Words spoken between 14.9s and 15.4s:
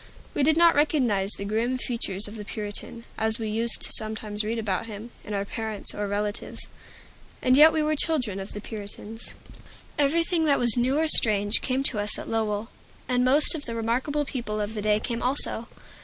came